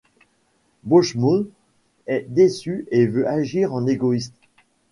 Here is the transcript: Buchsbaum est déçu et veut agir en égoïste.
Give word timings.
Buchsbaum 0.83 1.47
est 2.07 2.25
déçu 2.27 2.87
et 2.89 3.05
veut 3.05 3.27
agir 3.27 3.71
en 3.71 3.85
égoïste. 3.85 4.33